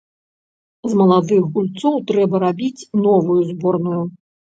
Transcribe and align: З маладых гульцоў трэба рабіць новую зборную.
З 0.93 0.95
маладых 1.01 1.41
гульцоў 1.57 1.97
трэба 2.11 2.35
рабіць 2.45 2.87
новую 3.05 3.37
зборную. 3.51 4.01